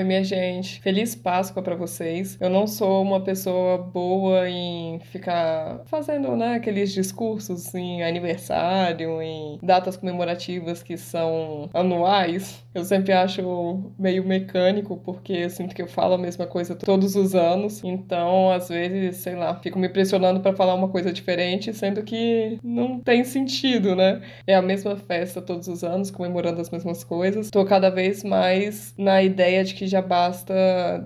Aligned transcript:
Oi, 0.00 0.04
minha 0.04 0.24
gente. 0.24 0.80
Feliz 0.80 1.14
Páscoa 1.14 1.62
para 1.62 1.76
vocês. 1.76 2.38
Eu 2.40 2.48
não 2.48 2.66
sou 2.66 3.02
uma 3.02 3.20
pessoa 3.20 3.76
boa 3.76 4.48
em 4.48 4.98
ficar 5.00 5.82
fazendo, 5.84 6.34
né, 6.34 6.54
aqueles 6.54 6.90
discursos 6.90 7.74
em 7.74 8.02
aniversário, 8.02 9.20
em 9.20 9.58
datas 9.62 9.98
comemorativas 9.98 10.82
que 10.82 10.96
são 10.96 11.68
anuais. 11.74 12.64
Eu 12.74 12.82
sempre 12.82 13.12
acho 13.12 13.92
meio 13.98 14.24
mecânico 14.24 14.96
porque 15.04 15.34
eu 15.34 15.50
sinto 15.50 15.74
que 15.74 15.82
eu 15.82 15.86
falo 15.86 16.14
a 16.14 16.18
mesma 16.18 16.46
coisa 16.46 16.74
todos 16.74 17.14
os 17.14 17.34
anos. 17.34 17.84
Então, 17.84 18.50
às 18.50 18.70
vezes, 18.70 19.18
sei 19.18 19.34
lá, 19.34 19.54
fico 19.56 19.78
me 19.78 19.90
pressionando 19.90 20.40
para 20.40 20.56
falar 20.56 20.74
uma 20.76 20.88
coisa 20.88 21.12
diferente, 21.12 21.74
sendo 21.74 22.02
que 22.02 22.58
não 22.64 23.00
tem 23.00 23.22
sentido, 23.22 23.94
né? 23.94 24.22
É 24.46 24.54
a 24.54 24.62
mesma 24.62 24.96
festa 24.96 25.42
todos 25.42 25.68
os 25.68 25.84
anos, 25.84 26.10
comemorando 26.10 26.58
as 26.58 26.70
mesmas 26.70 27.04
coisas. 27.04 27.50
Tô 27.50 27.66
cada 27.66 27.90
vez 27.90 28.24
mais 28.24 28.94
na 28.96 29.22
ideia 29.22 29.62
de 29.62 29.74
que 29.74 29.89
já 29.90 30.00
basta 30.00 30.54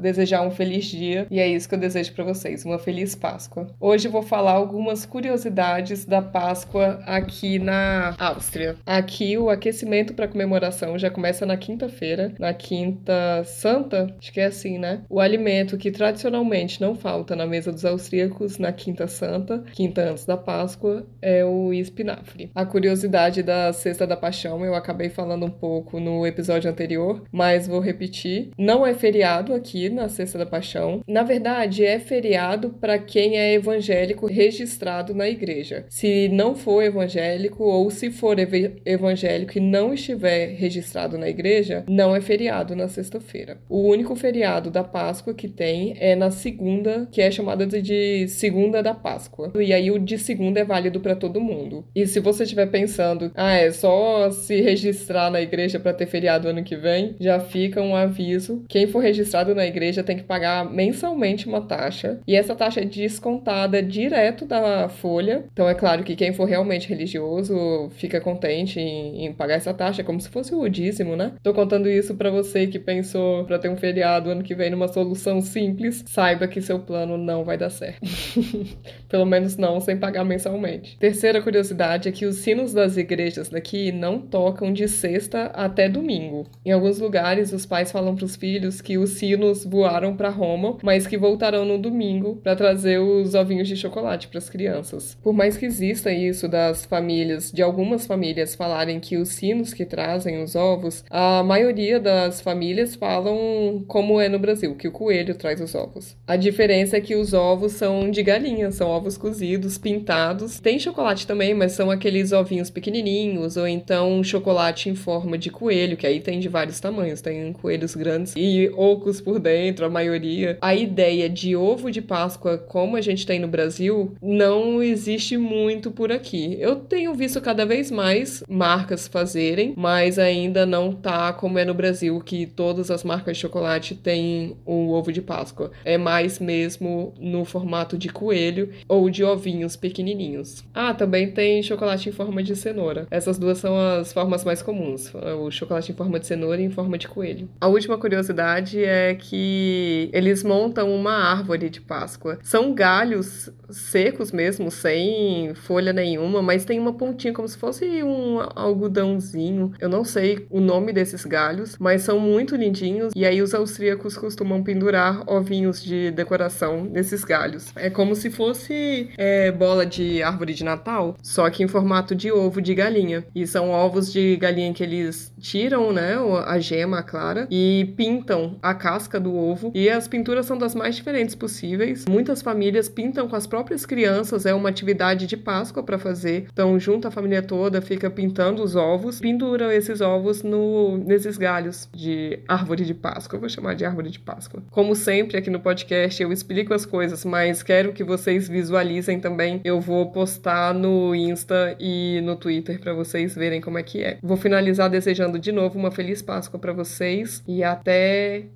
desejar 0.00 0.42
um 0.42 0.50
feliz 0.50 0.84
dia 0.84 1.26
e 1.30 1.40
é 1.40 1.48
isso 1.48 1.68
que 1.68 1.74
eu 1.74 1.78
desejo 1.78 2.12
para 2.12 2.24
vocês, 2.24 2.64
uma 2.64 2.78
feliz 2.78 3.14
Páscoa. 3.14 3.66
Hoje 3.80 4.08
vou 4.08 4.22
falar 4.22 4.52
algumas 4.52 5.06
curiosidades 5.06 6.04
da 6.04 6.20
Páscoa 6.20 7.00
aqui 7.06 7.58
na 7.58 8.14
Áustria. 8.18 8.76
Aqui 8.84 9.38
o 9.38 9.48
aquecimento 9.48 10.14
para 10.14 10.28
comemoração 10.28 10.98
já 10.98 11.10
começa 11.10 11.46
na 11.46 11.56
quinta-feira, 11.56 12.34
na 12.38 12.52
quinta 12.52 13.42
santa, 13.44 14.14
acho 14.18 14.32
que 14.32 14.40
é 14.40 14.46
assim, 14.46 14.78
né? 14.78 15.02
O 15.08 15.20
alimento 15.20 15.78
que 15.78 15.90
tradicionalmente 15.90 16.80
não 16.80 16.94
falta 16.94 17.34
na 17.34 17.46
mesa 17.46 17.72
dos 17.72 17.84
austríacos 17.84 18.58
na 18.58 18.72
quinta 18.72 19.06
santa, 19.06 19.64
quinta 19.72 20.02
antes 20.10 20.26
da 20.26 20.36
Páscoa, 20.36 21.06
é 21.22 21.44
o 21.44 21.72
espinafre. 21.72 22.50
A 22.54 22.66
curiosidade 22.66 23.42
da 23.42 23.72
Cesta 23.72 24.06
da 24.06 24.16
Paixão 24.16 24.64
eu 24.64 24.74
acabei 24.74 25.08
falando 25.08 25.46
um 25.46 25.50
pouco 25.50 25.98
no 25.98 26.26
episódio 26.26 26.70
anterior, 26.70 27.22
mas 27.32 27.66
vou 27.66 27.80
repetir. 27.80 28.50
Não 28.64 28.86
é 28.86 28.94
feriado 28.94 29.52
aqui 29.52 29.90
na 29.90 30.08
Sexta 30.08 30.38
da 30.38 30.46
Paixão. 30.46 31.02
Na 31.06 31.22
verdade, 31.22 31.84
é 31.84 31.98
feriado 31.98 32.70
para 32.70 32.98
quem 32.98 33.36
é 33.36 33.52
evangélico 33.52 34.24
registrado 34.24 35.14
na 35.14 35.28
igreja. 35.28 35.84
Se 35.90 36.30
não 36.30 36.54
for 36.54 36.82
evangélico 36.82 37.62
ou 37.62 37.90
se 37.90 38.10
for 38.10 38.38
ev 38.38 38.80
evangélico 38.86 39.58
e 39.58 39.60
não 39.60 39.92
estiver 39.92 40.54
registrado 40.54 41.18
na 41.18 41.28
igreja, 41.28 41.84
não 41.86 42.16
é 42.16 42.22
feriado 42.22 42.74
na 42.74 42.88
sexta-feira. 42.88 43.58
O 43.68 43.86
único 43.86 44.16
feriado 44.16 44.70
da 44.70 44.82
Páscoa 44.82 45.34
que 45.34 45.46
tem 45.46 45.94
é 46.00 46.16
na 46.16 46.30
segunda, 46.30 47.06
que 47.12 47.20
é 47.20 47.30
chamada 47.30 47.66
de 47.66 48.26
segunda 48.28 48.82
da 48.82 48.94
Páscoa. 48.94 49.52
E 49.60 49.74
aí 49.74 49.90
o 49.90 49.98
de 49.98 50.16
segunda 50.16 50.60
é 50.60 50.64
válido 50.64 51.00
para 51.00 51.14
todo 51.14 51.38
mundo. 51.38 51.84
E 51.94 52.06
se 52.06 52.18
você 52.18 52.44
estiver 52.44 52.70
pensando, 52.70 53.30
ah, 53.34 53.52
é 53.52 53.70
só 53.70 54.30
se 54.30 54.62
registrar 54.62 55.30
na 55.30 55.42
igreja 55.42 55.78
para 55.78 55.92
ter 55.92 56.06
feriado 56.06 56.48
ano 56.48 56.64
que 56.64 56.76
vem, 56.76 57.14
já 57.20 57.38
fica 57.38 57.82
um 57.82 57.94
aviso 57.94 58.53
quem 58.68 58.86
for 58.86 59.00
registrado 59.00 59.54
na 59.54 59.66
igreja 59.66 60.02
tem 60.02 60.16
que 60.16 60.22
pagar 60.22 60.70
mensalmente 60.70 61.48
uma 61.48 61.60
taxa, 61.60 62.20
e 62.26 62.36
essa 62.36 62.54
taxa 62.54 62.80
é 62.80 62.84
descontada 62.84 63.82
direto 63.82 64.44
da 64.44 64.88
folha. 64.88 65.44
Então 65.52 65.68
é 65.68 65.74
claro 65.74 66.04
que 66.04 66.16
quem 66.16 66.32
for 66.32 66.44
realmente 66.44 66.88
religioso 66.88 67.90
fica 67.96 68.20
contente 68.20 68.78
em, 68.80 69.26
em 69.26 69.32
pagar 69.32 69.54
essa 69.54 69.74
taxa, 69.74 70.04
como 70.04 70.20
se 70.20 70.28
fosse 70.28 70.54
o 70.54 70.68
dízimo, 70.68 71.16
né? 71.16 71.32
Tô 71.42 71.52
contando 71.52 71.88
isso 71.88 72.14
para 72.14 72.30
você 72.30 72.66
que 72.66 72.78
pensou 72.78 73.44
para 73.44 73.58
ter 73.58 73.68
um 73.68 73.76
feriado 73.76 74.30
ano 74.30 74.42
que 74.42 74.54
vem 74.54 74.70
numa 74.70 74.88
solução 74.88 75.40
simples, 75.40 76.04
saiba 76.06 76.48
que 76.48 76.60
seu 76.60 76.78
plano 76.78 77.16
não 77.16 77.44
vai 77.44 77.56
dar 77.56 77.70
certo. 77.70 78.00
Pelo 79.08 79.26
menos 79.26 79.56
não 79.56 79.80
sem 79.80 79.96
pagar 79.96 80.24
mensalmente. 80.24 80.96
Terceira 80.98 81.40
curiosidade 81.40 82.08
é 82.08 82.12
que 82.12 82.26
os 82.26 82.36
sinos 82.36 82.72
das 82.72 82.96
igrejas 82.96 83.48
daqui 83.48 83.92
não 83.92 84.18
tocam 84.18 84.72
de 84.72 84.88
sexta 84.88 85.46
até 85.46 85.88
domingo. 85.88 86.46
Em 86.64 86.72
alguns 86.72 86.98
lugares, 86.98 87.52
os 87.52 87.66
pais 87.66 87.92
falam 87.92 88.14
pros 88.14 88.36
filhos 88.44 88.82
que 88.82 88.98
os 88.98 89.12
sinos 89.12 89.64
voaram 89.64 90.14
para 90.14 90.28
Roma, 90.28 90.76
mas 90.82 91.06
que 91.06 91.16
voltarão 91.16 91.64
no 91.64 91.78
domingo 91.78 92.36
para 92.42 92.54
trazer 92.54 92.98
os 92.98 93.34
ovinhos 93.34 93.66
de 93.66 93.74
chocolate 93.74 94.28
para 94.28 94.36
as 94.36 94.50
crianças. 94.50 95.16
Por 95.22 95.32
mais 95.32 95.56
que 95.56 95.64
exista 95.64 96.12
isso 96.12 96.46
das 96.46 96.84
famílias, 96.84 97.50
de 97.50 97.62
algumas 97.62 98.06
famílias 98.06 98.54
falarem 98.54 99.00
que 99.00 99.16
os 99.16 99.30
sinos 99.30 99.72
que 99.72 99.86
trazem 99.86 100.42
os 100.42 100.54
ovos, 100.54 101.02
a 101.08 101.42
maioria 101.42 101.98
das 101.98 102.42
famílias 102.42 102.94
falam 102.94 103.82
como 103.88 104.20
é 104.20 104.28
no 104.28 104.38
Brasil, 104.38 104.74
que 104.74 104.88
o 104.88 104.92
coelho 104.92 105.34
traz 105.34 105.58
os 105.62 105.74
ovos. 105.74 106.14
A 106.26 106.36
diferença 106.36 106.98
é 106.98 107.00
que 107.00 107.16
os 107.16 107.32
ovos 107.32 107.72
são 107.72 108.10
de 108.10 108.22
galinha, 108.22 108.70
são 108.70 108.90
ovos 108.90 109.16
cozidos, 109.16 109.78
pintados. 109.78 110.60
Tem 110.60 110.78
chocolate 110.78 111.26
também, 111.26 111.54
mas 111.54 111.72
são 111.72 111.90
aqueles 111.90 112.30
ovinhos 112.30 112.68
pequenininhos, 112.68 113.56
ou 113.56 113.66
então 113.66 114.22
chocolate 114.22 114.90
em 114.90 114.94
forma 114.94 115.38
de 115.38 115.48
coelho, 115.48 115.96
que 115.96 116.06
aí 116.06 116.20
tem 116.20 116.38
de 116.38 116.48
vários 116.50 116.78
tamanhos. 116.78 117.22
Tem 117.22 117.50
coelhos 117.54 117.96
grandes 117.96 118.33
e 118.36 118.70
ocos 118.76 119.20
por 119.20 119.38
dentro, 119.38 119.86
a 119.86 119.90
maioria. 119.90 120.58
A 120.60 120.74
ideia 120.74 121.28
de 121.28 121.54
ovo 121.56 121.90
de 121.90 122.02
Páscoa, 122.02 122.58
como 122.58 122.96
a 122.96 123.00
gente 123.00 123.26
tem 123.26 123.38
no 123.38 123.48
Brasil, 123.48 124.14
não 124.20 124.82
existe 124.82 125.36
muito 125.36 125.90
por 125.90 126.10
aqui. 126.10 126.56
Eu 126.60 126.76
tenho 126.76 127.14
visto 127.14 127.40
cada 127.40 127.64
vez 127.64 127.90
mais 127.90 128.42
marcas 128.48 129.06
fazerem, 129.06 129.74
mas 129.76 130.18
ainda 130.18 130.66
não 130.66 130.92
tá 130.92 131.32
como 131.32 131.58
é 131.58 131.64
no 131.64 131.74
Brasil, 131.74 132.20
que 132.20 132.46
todas 132.46 132.90
as 132.90 133.04
marcas 133.04 133.36
de 133.36 133.42
chocolate 133.42 133.94
têm 133.94 134.56
o 134.64 134.90
ovo 134.90 135.12
de 135.12 135.22
Páscoa. 135.22 135.70
É 135.84 135.96
mais 135.96 136.38
mesmo 136.38 137.14
no 137.18 137.44
formato 137.44 137.96
de 137.96 138.08
coelho 138.08 138.70
ou 138.88 139.08
de 139.08 139.22
ovinhos 139.22 139.76
pequenininhos. 139.76 140.64
Ah, 140.74 140.92
também 140.94 141.30
tem 141.30 141.62
chocolate 141.62 142.08
em 142.08 142.12
forma 142.12 142.42
de 142.42 142.56
cenoura. 142.56 143.06
Essas 143.10 143.38
duas 143.38 143.58
são 143.58 143.78
as 143.78 144.12
formas 144.12 144.44
mais 144.44 144.62
comuns: 144.62 145.12
o 145.14 145.50
chocolate 145.50 145.92
em 145.92 145.94
forma 145.94 146.18
de 146.18 146.26
cenoura 146.26 146.60
e 146.60 146.64
em 146.64 146.70
forma 146.70 146.98
de 146.98 147.08
coelho. 147.08 147.48
A 147.60 147.68
última 147.68 147.96
curiosidade 147.96 148.23
curiosidade 148.24 148.82
é 148.82 149.14
que 149.14 150.08
eles 150.12 150.42
montam 150.42 150.94
uma 150.94 151.12
árvore 151.12 151.68
de 151.68 151.80
Páscoa. 151.80 152.38
São 152.42 152.74
galhos 152.74 153.50
secos 153.70 154.32
mesmo, 154.32 154.70
sem 154.70 155.54
folha 155.54 155.92
nenhuma, 155.92 156.42
mas 156.42 156.64
tem 156.64 156.78
uma 156.78 156.92
pontinha 156.92 157.32
como 157.32 157.48
se 157.48 157.56
fosse 157.56 158.02
um 158.02 158.40
algodãozinho. 158.54 159.72
Eu 159.80 159.88
não 159.88 160.04
sei 160.04 160.46
o 160.50 160.60
nome 160.60 160.92
desses 160.92 161.24
galhos, 161.24 161.76
mas 161.78 162.02
são 162.02 162.18
muito 162.18 162.56
lindinhos. 162.56 163.12
E 163.14 163.26
aí 163.26 163.42
os 163.42 163.54
austríacos 163.54 164.16
costumam 164.16 164.62
pendurar 164.62 165.22
ovinhos 165.26 165.82
de 165.82 166.10
decoração 166.10 166.84
nesses 166.84 167.24
galhos. 167.24 167.72
É 167.76 167.90
como 167.90 168.14
se 168.14 168.30
fosse 168.30 169.10
é, 169.16 169.50
bola 169.50 169.84
de 169.84 170.22
árvore 170.22 170.54
de 170.54 170.64
Natal, 170.64 171.16
só 171.22 171.48
que 171.50 171.62
em 171.62 171.68
formato 171.68 172.14
de 172.14 172.30
ovo 172.30 172.60
de 172.60 172.74
galinha. 172.74 173.24
E 173.34 173.46
são 173.46 173.70
ovos 173.70 174.12
de 174.12 174.36
galinha 174.36 174.72
que 174.72 174.82
eles 174.82 175.32
tiram, 175.40 175.92
né, 175.92 176.14
a 176.46 176.58
gema 176.58 177.02
clara 177.02 177.46
e 177.50 177.92
pintam 177.96 178.13
a 178.62 178.74
casca 178.74 179.18
do 179.18 179.34
ovo. 179.34 179.70
E 179.74 179.88
as 179.88 180.06
pinturas 180.06 180.46
são 180.46 180.58
das 180.58 180.74
mais 180.74 180.96
diferentes 180.96 181.34
possíveis. 181.34 182.04
Muitas 182.08 182.42
famílias 182.42 182.88
pintam 182.88 183.28
com 183.28 183.36
as 183.36 183.46
próprias 183.46 183.86
crianças, 183.86 184.46
é 184.46 184.54
uma 184.54 184.68
atividade 184.68 185.26
de 185.26 185.36
Páscoa 185.36 185.82
para 185.82 185.98
fazer. 185.98 186.46
Então, 186.52 186.78
junto 186.78 187.08
a 187.08 187.10
família 187.10 187.42
toda 187.42 187.80
fica 187.80 188.10
pintando 188.10 188.62
os 188.62 188.76
ovos, 188.76 189.20
penduram 189.20 189.70
esses 189.70 190.00
ovos 190.00 190.42
no, 190.42 190.98
nesses 190.98 191.36
galhos 191.36 191.88
de 191.92 192.38
árvore 192.48 192.84
de 192.84 192.94
Páscoa. 192.94 193.36
Eu 193.36 193.40
vou 193.40 193.48
chamar 193.48 193.74
de 193.74 193.84
árvore 193.84 194.10
de 194.10 194.18
Páscoa. 194.18 194.62
Como 194.70 194.94
sempre, 194.94 195.36
aqui 195.36 195.50
no 195.50 195.60
podcast 195.60 196.22
eu 196.22 196.32
explico 196.32 196.74
as 196.74 196.86
coisas, 196.86 197.24
mas 197.24 197.62
quero 197.62 197.92
que 197.92 198.04
vocês 198.04 198.48
visualizem 198.48 199.20
também. 199.20 199.60
Eu 199.64 199.80
vou 199.80 200.10
postar 200.10 200.74
no 200.74 201.14
Insta 201.14 201.76
e 201.78 202.20
no 202.22 202.36
Twitter 202.36 202.80
para 202.80 202.92
vocês 202.92 203.34
verem 203.34 203.60
como 203.60 203.78
é 203.78 203.82
que 203.82 204.02
é. 204.02 204.18
Vou 204.22 204.36
finalizar 204.36 204.90
desejando 204.90 205.38
de 205.38 205.52
novo 205.52 205.78
uma 205.78 205.90
feliz 205.90 206.22
Páscoa 206.22 206.58
para 206.58 206.72
vocês 206.72 207.42
e 207.46 207.62
até 207.62 208.03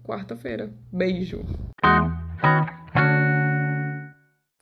quarta-feira. 0.04 0.72
Beijo. 0.92 1.44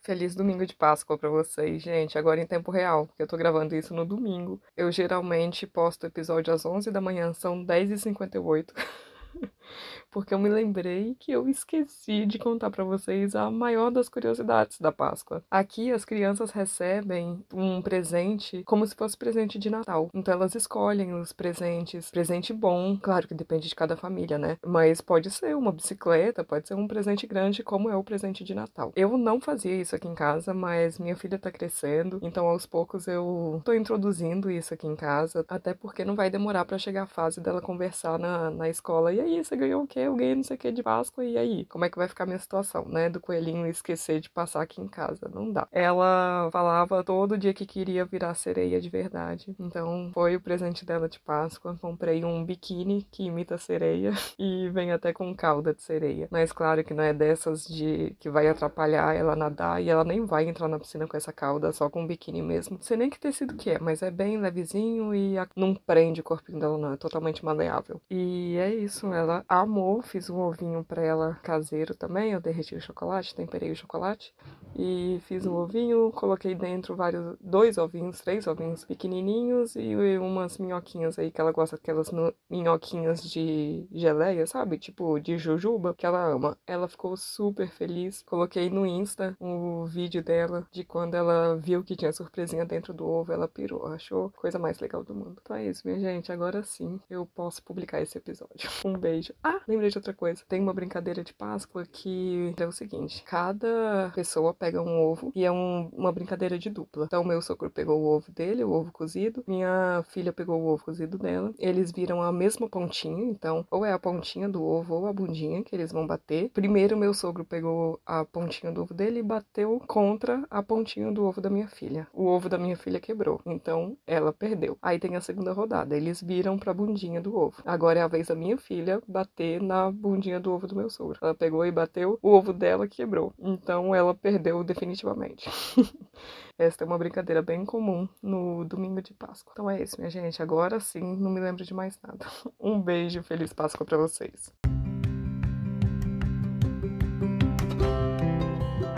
Feliz 0.07 0.33
domingo 0.33 0.65
de 0.65 0.73
Páscoa 0.73 1.17
para 1.17 1.27
vocês, 1.27 1.81
gente. 1.81 2.17
Agora 2.17 2.39
em 2.39 2.47
tempo 2.47 2.71
real, 2.71 3.07
porque 3.07 3.21
eu 3.21 3.27
tô 3.27 3.35
gravando 3.35 3.75
isso 3.75 3.93
no 3.93 4.05
domingo. 4.05 4.61
Eu 4.75 4.89
geralmente 4.89 5.67
posto 5.67 6.07
episódio 6.07 6.53
às 6.53 6.65
11 6.65 6.91
da 6.91 7.01
manhã, 7.01 7.33
são 7.33 7.65
10h58. 7.65 8.69
porque 10.11 10.33
eu 10.33 10.39
me 10.39 10.49
lembrei 10.49 11.15
que 11.19 11.31
eu 11.31 11.47
esqueci 11.47 12.25
de 12.25 12.39
contar 12.39 12.69
para 12.69 12.83
vocês 12.83 13.35
a 13.35 13.49
maior 13.51 13.91
das 13.91 14.09
curiosidades 14.09 14.79
da 14.79 14.91
Páscoa. 14.91 15.43
Aqui 15.49 15.91
as 15.91 16.05
crianças 16.05 16.51
recebem 16.51 17.43
um 17.53 17.81
presente 17.81 18.63
como 18.63 18.85
se 18.85 18.95
fosse 18.95 19.17
presente 19.17 19.59
de 19.59 19.69
Natal. 19.69 20.09
Então 20.13 20.33
elas 20.33 20.55
escolhem 20.55 21.13
os 21.13 21.31
presentes, 21.33 22.09
presente 22.09 22.53
bom, 22.53 22.97
claro 23.01 23.27
que 23.27 23.33
depende 23.33 23.67
de 23.67 23.75
cada 23.75 23.97
família, 23.97 24.37
né? 24.37 24.57
Mas 24.65 25.01
pode 25.01 25.29
ser 25.29 25.55
uma 25.55 25.71
bicicleta, 25.71 26.43
pode 26.43 26.67
ser 26.67 26.73
um 26.73 26.87
presente 26.87 27.27
grande 27.27 27.63
como 27.63 27.89
é 27.89 27.95
o 27.95 28.03
presente 28.03 28.43
de 28.43 28.53
Natal. 28.55 28.91
Eu 28.95 29.17
não 29.17 29.39
fazia 29.39 29.75
isso 29.75 29.95
aqui 29.95 30.07
em 30.07 30.15
casa, 30.15 30.53
mas 30.53 30.97
minha 30.99 31.15
filha 31.15 31.37
tá 31.37 31.51
crescendo, 31.51 32.19
então 32.21 32.47
aos 32.47 32.65
poucos 32.65 33.07
eu 33.07 33.61
tô 33.63 33.73
introduzindo 33.73 34.49
isso 34.49 34.73
aqui 34.73 34.87
em 34.87 34.95
casa, 34.95 35.45
até 35.47 35.73
porque 35.73 36.05
não 36.05 36.15
vai 36.15 36.29
demorar 36.29 36.65
para 36.65 36.77
chegar 36.77 37.03
a 37.03 37.07
fase 37.07 37.39
dela 37.39 37.61
conversar 37.61 38.17
na, 38.17 38.49
na 38.49 38.69
escola. 38.69 39.13
E 39.13 39.19
aí, 39.19 39.26
aí, 39.27 39.43
você 39.43 39.55
ganhou 39.55 39.83
o 39.83 39.87
quê? 39.87 39.99
Eu 39.99 40.15
ganhei 40.15 40.35
não 40.35 40.43
sei 40.43 40.55
o 40.55 40.59
que 40.59 40.71
de 40.71 40.83
Páscoa, 40.83 41.23
e 41.23 41.37
aí? 41.37 41.65
Como 41.65 41.85
é 41.85 41.89
que 41.89 41.97
vai 41.97 42.07
ficar 42.07 42.23
a 42.23 42.27
minha 42.27 42.39
situação, 42.39 42.85
né? 42.85 43.09
Do 43.09 43.19
coelhinho 43.19 43.67
esquecer 43.67 44.19
de 44.19 44.29
passar 44.29 44.61
aqui 44.61 44.81
em 44.81 44.87
casa. 44.87 45.29
Não 45.33 45.51
dá. 45.51 45.67
Ela 45.71 46.49
falava 46.51 47.03
todo 47.03 47.37
dia 47.37 47.53
que 47.53 47.65
queria 47.65 48.05
virar 48.05 48.33
sereia 48.35 48.79
de 48.79 48.89
verdade. 48.89 49.55
Então 49.59 50.11
foi 50.13 50.35
o 50.35 50.41
presente 50.41 50.85
dela 50.85 51.09
de 51.09 51.19
Páscoa. 51.19 51.77
Comprei 51.81 52.23
um 52.23 52.43
biquíni 52.43 53.07
que 53.11 53.23
imita 53.23 53.57
sereia 53.57 54.11
e 54.39 54.69
vem 54.69 54.91
até 54.91 55.13
com 55.13 55.35
cauda 55.35 55.73
de 55.73 55.81
sereia. 55.81 56.27
Mas 56.31 56.51
claro 56.51 56.83
que 56.83 56.93
não 56.93 57.03
é 57.03 57.13
dessas 57.13 57.65
de 57.65 58.15
que 58.19 58.29
vai 58.29 58.47
atrapalhar 58.47 59.15
ela 59.15 59.35
nadar 59.35 59.81
e 59.81 59.89
ela 59.89 60.03
nem 60.03 60.25
vai 60.25 60.47
entrar 60.47 60.67
na 60.67 60.79
piscina 60.79 61.07
com 61.07 61.17
essa 61.17 61.33
cauda, 61.33 61.71
só 61.71 61.89
com 61.89 62.01
um 62.03 62.07
biquíni 62.07 62.41
mesmo. 62.41 62.77
Não 62.77 62.83
sei 62.83 62.97
nem 62.97 63.09
que 63.09 63.19
tecido 63.19 63.55
que 63.55 63.69
é, 63.71 63.79
mas 63.79 64.01
é 64.01 64.11
bem 64.11 64.37
levezinho 64.37 65.13
e 65.13 65.35
não 65.55 65.73
prende 65.73 66.21
o 66.21 66.23
corpinho 66.23 66.59
dela, 66.59 66.77
não. 66.77 66.93
É 66.93 66.97
totalmente 66.97 67.43
maleável. 67.43 68.01
E 68.09 68.57
é 68.57 68.73
isso, 68.73 69.06
ela 69.13 69.43
amou. 69.47 70.01
Fiz 70.01 70.29
um 70.29 70.39
ovinho 70.39 70.83
pra 70.83 71.01
ela 71.01 71.39
caseiro 71.43 71.95
também. 71.95 72.31
Eu 72.31 72.41
derreti 72.41 72.75
o 72.75 72.81
chocolate, 72.81 73.35
temperei 73.35 73.71
o 73.71 73.75
chocolate 73.75 74.33
e 74.75 75.19
fiz 75.25 75.45
um 75.45 75.55
ovinho, 75.55 76.11
coloquei 76.11 76.53
dentro 76.53 76.95
vários, 76.95 77.35
dois 77.41 77.77
ovinhos, 77.77 78.21
três 78.21 78.45
ovinhos 78.45 78.85
pequenininhos 78.85 79.75
e 79.75 79.95
umas 80.19 80.57
minhoquinhas 80.57 81.17
aí 81.17 81.31
que 81.31 81.41
ela 81.41 81.51
gosta, 81.51 81.75
aquelas 81.75 82.11
minhoquinhas 82.49 83.23
de 83.23 83.87
geleia, 83.91 84.45
sabe? 84.45 84.77
Tipo 84.77 85.19
de 85.19 85.37
jujuba, 85.37 85.95
que 85.95 86.05
ela 86.05 86.23
ama. 86.27 86.57
Ela 86.67 86.87
ficou 86.87 87.17
super 87.17 87.67
feliz. 87.67 88.21
Coloquei 88.23 88.69
no 88.69 88.85
Insta 88.85 89.35
o 89.39 89.85
vídeo 89.85 90.23
dela 90.23 90.67
de 90.71 90.83
quando 90.83 91.15
ela 91.15 91.55
viu 91.55 91.83
que 91.83 91.95
tinha 91.95 92.13
surpresinha 92.13 92.65
dentro 92.65 92.93
do 92.93 93.07
ovo, 93.07 93.33
ela 93.33 93.47
pirou, 93.47 93.87
achou 93.87 94.31
coisa 94.31 94.59
mais 94.59 94.79
legal 94.79 95.03
do 95.03 95.15
mundo. 95.15 95.37
Então 95.41 95.55
é 95.55 95.65
isso, 95.65 95.87
minha 95.87 95.99
gente. 95.99 96.31
Agora 96.31 96.61
sim 96.63 96.99
eu 97.09 97.25
posso 97.25 97.63
publicar 97.63 98.01
esse 98.01 98.17
episódio. 98.17 98.69
Um 98.87 98.96
beijo. 98.97 99.33
Ah, 99.43 99.61
lembrei 99.67 99.89
de 99.89 99.97
outra 99.97 100.13
coisa. 100.13 100.43
Tem 100.47 100.61
uma 100.61 100.73
brincadeira 100.73 101.23
de 101.23 101.33
Páscoa 101.33 101.85
que 101.85 102.53
é 102.57 102.65
o 102.65 102.71
seguinte: 102.71 103.23
cada 103.25 104.11
pessoa 104.13 104.53
pega 104.53 104.81
um 104.81 105.01
ovo 105.01 105.31
e 105.35 105.45
é 105.45 105.51
um, 105.51 105.89
uma 105.93 106.11
brincadeira 106.11 106.57
de 106.57 106.69
dupla. 106.69 107.05
Então, 107.05 107.23
meu 107.23 107.41
sogro 107.41 107.69
pegou 107.69 108.01
o 108.01 108.05
ovo 108.15 108.31
dele, 108.31 108.63
o 108.63 108.71
ovo 108.71 108.91
cozido, 108.91 109.43
minha 109.47 110.03
filha 110.09 110.33
pegou 110.33 110.61
o 110.61 110.67
ovo 110.67 110.83
cozido 110.83 111.17
dela. 111.17 111.53
Eles 111.59 111.91
viram 111.91 112.21
a 112.21 112.31
mesma 112.31 112.69
pontinha, 112.69 113.23
então, 113.23 113.65
ou 113.69 113.85
é 113.85 113.91
a 113.91 113.99
pontinha 113.99 114.47
do 114.49 114.63
ovo 114.63 114.95
ou 114.95 115.07
a 115.07 115.13
bundinha 115.13 115.63
que 115.63 115.75
eles 115.75 115.91
vão 115.91 116.05
bater. 116.07 116.49
Primeiro, 116.49 116.97
meu 116.97 117.13
sogro 117.13 117.43
pegou 117.45 117.99
a 118.05 118.25
pontinha 118.25 118.71
do 118.71 118.81
ovo 118.81 118.93
dele 118.93 119.19
e 119.19 119.23
bateu 119.23 119.81
contra 119.87 120.43
a 120.49 120.63
pontinha 120.63 121.11
do 121.11 121.25
ovo 121.25 121.41
da 121.41 121.49
minha 121.49 121.67
filha. 121.67 122.07
O 122.13 122.25
ovo 122.25 122.49
da 122.49 122.57
minha 122.57 122.77
filha 122.77 122.99
quebrou, 122.99 123.41
então 123.45 123.97
ela 124.05 124.33
perdeu. 124.33 124.77
Aí 124.81 124.99
tem 124.99 125.15
a 125.15 125.21
segunda 125.21 125.53
rodada, 125.53 125.95
eles 125.95 126.21
viram 126.21 126.57
pra 126.57 126.73
bundinha 126.73 127.21
do 127.21 127.35
ovo. 127.35 127.61
Agora 127.65 127.99
é 127.99 128.01
a 128.01 128.07
vez 128.07 128.27
da 128.27 128.35
minha 128.35 128.57
filha 128.57 128.86
bater 129.07 129.61
na 129.61 129.91
bundinha 129.91 130.39
do 130.39 130.53
ovo 130.53 130.67
do 130.67 130.75
meu 130.75 130.89
sogro. 130.89 131.19
Ela 131.21 131.35
pegou 131.35 131.65
e 131.65 131.71
bateu, 131.71 132.17
o 132.21 132.29
ovo 132.29 132.53
dela 132.53 132.87
quebrou. 132.87 133.33
Então 133.39 133.93
ela 133.93 134.13
perdeu 134.13 134.63
definitivamente. 134.63 135.49
Esta 136.57 136.83
é 136.83 136.87
uma 136.87 136.97
brincadeira 136.97 137.41
bem 137.41 137.65
comum 137.65 138.07
no 138.21 138.65
domingo 138.65 139.01
de 139.01 139.13
Páscoa. 139.13 139.51
Então 139.53 139.69
é 139.69 139.81
isso, 139.81 139.97
minha 139.99 140.09
gente. 140.09 140.41
Agora 140.41 140.79
sim, 140.79 141.15
não 141.17 141.29
me 141.29 141.39
lembro 141.39 141.63
de 141.63 141.73
mais 141.73 141.99
nada. 142.01 142.25
Um 142.59 142.81
beijo, 142.81 143.21
feliz 143.23 143.53
Páscoa 143.53 143.85
para 143.85 143.97
vocês. 143.97 144.51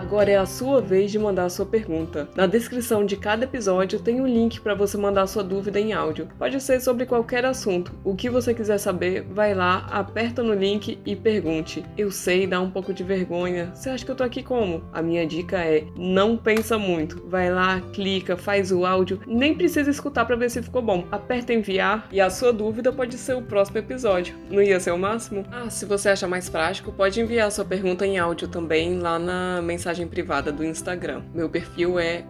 Agora 0.09 0.31
é 0.31 0.38
a 0.38 0.45
sua 0.47 0.81
vez 0.81 1.11
de 1.11 1.19
mandar 1.19 1.45
a 1.45 1.50
sua 1.51 1.67
pergunta. 1.67 2.27
Na 2.35 2.47
descrição 2.47 3.06
de 3.06 3.15
cada 3.15 3.44
episódio 3.44 4.00
tem 4.00 4.19
um 4.19 4.25
link 4.25 4.59
para 4.59 4.73
você 4.73 4.97
mandar 4.97 5.27
sua 5.27 5.44
dúvida 5.44 5.79
em 5.79 5.94
áudio. 5.94 6.27
Pode 6.35 6.59
ser 6.61 6.81
sobre 6.81 7.06
qualquer 7.06 7.45
assunto. 7.45 7.94
O 8.03 8.15
que 8.15 8.27
você 8.27 8.51
quiser 8.51 8.79
saber, 8.79 9.21
vai 9.29 9.53
lá, 9.53 9.85
aperta 9.91 10.41
no 10.41 10.56
link 10.56 10.97
e 11.06 11.15
pergunte. 11.15 11.85
Eu 11.95 12.09
sei, 12.09 12.47
dá 12.47 12.59
um 12.59 12.71
pouco 12.71 12.91
de 12.91 13.03
vergonha. 13.03 13.71
Você 13.75 13.91
acha 13.91 14.03
que 14.03 14.09
eu 14.09 14.15
tô 14.15 14.23
aqui 14.23 14.41
como? 14.41 14.83
A 14.91 15.00
minha 15.00 15.27
dica 15.27 15.59
é: 15.59 15.85
não 15.95 16.35
pensa 16.35 16.75
muito. 16.75 17.23
Vai 17.27 17.51
lá, 17.51 17.79
clica, 17.94 18.35
faz 18.35 18.71
o 18.71 18.88
áudio, 18.88 19.21
nem 19.27 19.53
precisa 19.53 19.91
escutar 19.91 20.25
para 20.25 20.35
ver 20.35 20.50
se 20.50 20.63
ficou 20.63 20.81
bom. 20.81 21.06
Aperta 21.11 21.53
enviar 21.53 22.07
e 22.11 22.19
a 22.19 22.31
sua 22.31 22.51
dúvida 22.51 22.91
pode 22.91 23.15
ser 23.15 23.35
o 23.35 23.44
próximo 23.44 23.77
episódio. 23.77 24.35
Não 24.50 24.59
ia 24.59 24.79
ser 24.79 24.89
o 24.89 24.97
máximo? 24.97 25.45
Ah, 25.51 25.69
se 25.69 25.85
você 25.85 26.09
acha 26.09 26.27
mais 26.27 26.50
prático, 26.50 26.91
pode 26.91 27.21
enviar 27.21 27.51
sua 27.51 27.63
pergunta 27.63 28.07
em 28.07 28.17
áudio 28.17 28.47
também 28.47 28.97
lá 28.97 29.19
na 29.19 29.61
mensagem 29.61 29.99
mensagem 30.00 30.07
privada 30.07 30.51
do 30.51 30.63
Instagram. 30.63 31.22
Meu 31.34 31.50
perfil 31.50 32.00
é 32.00 32.24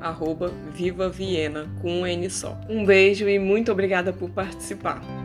@vivaviena 0.74 1.70
com 1.82 2.02
um 2.02 2.08
N 2.08 2.30
só. 2.30 2.60
Um 2.68 2.86
beijo 2.86 3.28
e 3.28 3.38
muito 3.38 3.72
obrigada 3.72 4.12
por 4.12 4.30
participar. 4.30 5.19